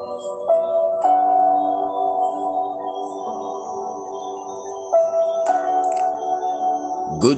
[0.00, 0.06] Good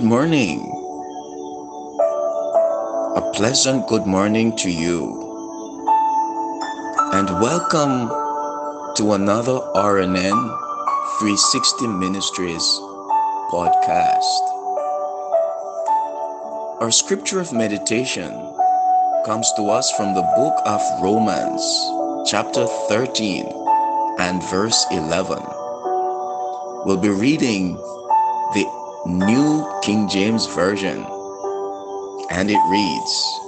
[0.04, 0.70] morning.
[3.17, 5.10] A pleasant good morning to you.
[7.12, 8.07] And welcome
[8.95, 10.39] to another RNN
[11.19, 12.63] 360 Ministries
[13.51, 14.43] podcast.
[16.79, 18.31] Our scripture of meditation
[19.27, 21.65] comes to us from the book of Romans,
[22.25, 23.46] chapter 13
[24.19, 25.42] and verse 11.
[26.84, 27.74] We'll be reading
[28.55, 28.64] the
[29.06, 31.05] New King James Version,
[32.30, 33.38] and it reads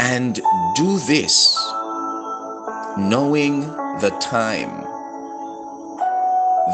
[0.00, 0.36] And
[0.74, 1.54] do this,
[2.96, 3.60] knowing
[4.00, 4.82] the time,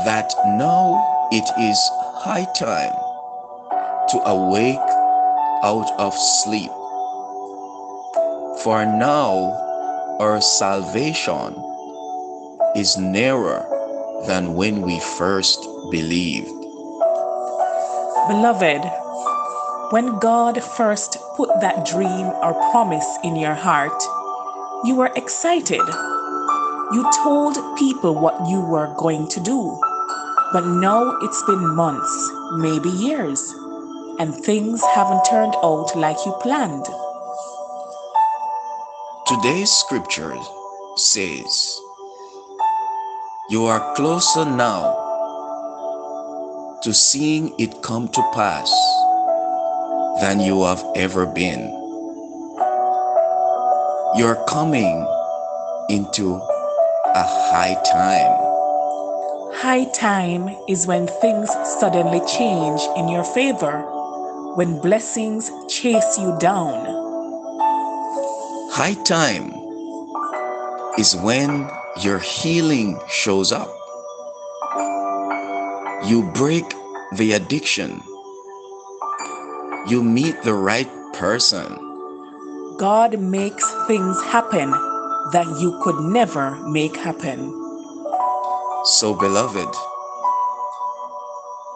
[0.05, 1.79] that now it is
[2.23, 2.95] high time
[4.11, 4.79] to awake
[5.65, 6.71] out of sleep.
[8.65, 9.53] For now
[10.21, 11.53] our salvation
[12.75, 13.61] is nearer
[14.27, 16.49] than when we first believed.
[18.27, 18.81] Beloved,
[19.93, 24.03] when God first put that dream or promise in your heart,
[24.85, 25.85] you were excited.
[26.97, 29.79] You told people what you were going to do.
[30.55, 33.55] But now it's been months, maybe years,
[34.19, 36.87] and things haven't turned out like you planned.
[39.27, 40.37] Today's scripture
[40.97, 41.81] says,
[43.49, 44.93] You are closer now
[46.83, 48.71] to seeing it come to pass
[50.21, 51.73] than you have ever been.
[54.19, 55.07] You're coming
[55.89, 58.37] into a high time.
[59.55, 61.49] High time is when things
[61.81, 63.81] suddenly change in your favor,
[64.57, 67.04] when blessings chase you down.
[68.75, 69.55] High time
[70.99, 71.71] is when
[72.03, 73.71] your healing shows up.
[76.05, 76.65] You break
[77.15, 78.03] the addiction.
[79.87, 81.71] You meet the right person.
[82.77, 84.73] God makes things happen
[85.31, 87.55] that you could never make happen.
[88.99, 89.73] So, beloved,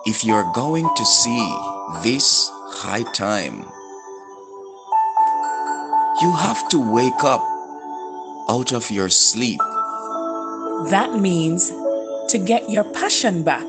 [0.05, 1.47] if you're going to see
[2.03, 2.51] this
[2.83, 3.65] high time,
[6.21, 7.41] you have to wake up
[8.49, 9.61] out of your sleep.
[10.91, 11.71] That means
[12.29, 13.67] to get your passion back.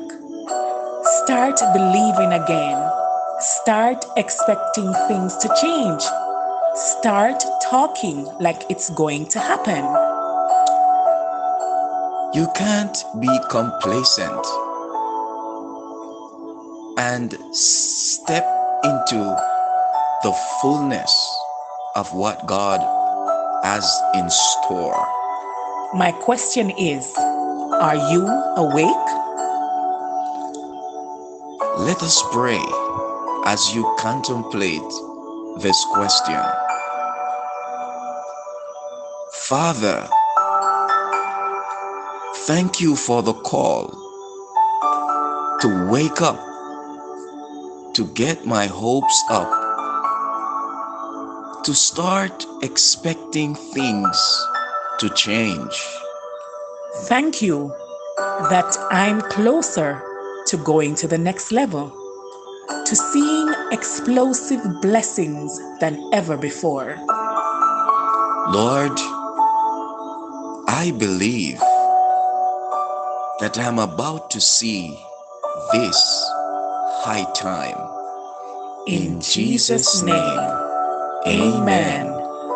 [1.24, 2.90] Start believing again.
[3.38, 6.02] Start expecting things to change.
[6.74, 9.84] Start talking like it's going to happen.
[12.34, 14.46] You can't be complacent
[16.98, 18.44] and step
[18.82, 19.36] into
[20.22, 21.39] the fullness
[21.96, 22.80] of what God
[23.64, 23.84] has
[24.14, 25.06] in store.
[25.94, 29.08] My question is Are you awake?
[31.78, 32.62] Let us pray
[33.46, 34.92] as you contemplate
[35.60, 36.40] this question.
[39.32, 40.08] Father,
[42.46, 43.88] thank you for the call
[45.60, 46.40] to wake up,
[47.94, 49.50] to get my hopes up,
[51.70, 54.46] to start expecting things
[54.98, 55.86] to change.
[57.06, 57.72] Thank you
[58.50, 60.02] that I'm closer
[60.46, 61.92] to going to the next level,
[62.86, 66.96] to seeing explosive blessings than ever before.
[68.48, 68.98] Lord,
[70.66, 71.60] I believe
[73.38, 74.98] that I'm about to see
[75.72, 76.00] this
[77.04, 77.78] high time.
[78.88, 80.69] In Jesus' name,
[81.26, 82.06] amen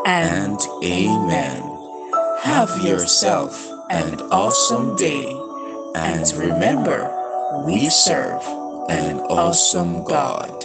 [0.07, 1.63] and amen.
[2.43, 5.27] Have yourself an awesome day.
[5.95, 7.11] And remember,
[7.67, 8.43] we serve
[8.89, 10.65] an awesome God.